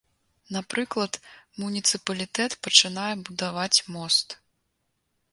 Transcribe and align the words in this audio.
Напрыклад, 0.55 1.17
муніцыпалітэт 1.63 2.51
пачынае 2.67 3.11
будаваць 3.27 3.83
мост. 3.97 4.27